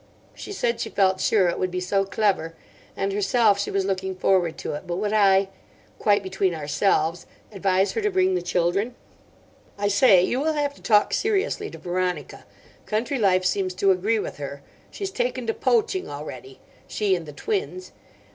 [0.33, 2.55] She said she felt sure it would be so clever,
[2.97, 8.09] and, herself, she was looking forward to it; but would I—'quite between ourselves'—advise her to
[8.09, 8.95] bring the children.
[9.77, 12.47] "I say, you will have to talk seriously to Veronica.
[12.87, 14.63] Country life seems to agree with her.
[14.89, 17.91] She's taken to poaching already—she and the twins.